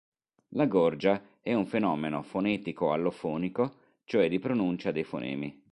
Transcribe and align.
La 0.55 0.65
gorgia 0.65 1.21
è 1.41 1.53
un 1.53 1.67
fenomeno 1.67 2.23
fonetico-allofonico, 2.23 3.75
cioè 4.05 4.27
di 4.29 4.39
pronuncia 4.39 4.91
dei 4.91 5.03
fonemi. 5.03 5.61